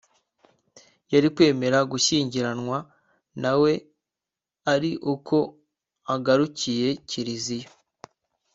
[1.13, 2.77] yari kwemera gushyingiranwa
[3.41, 3.71] na we
[4.73, 5.37] ari uko
[6.15, 7.69] agarukiye kiliziya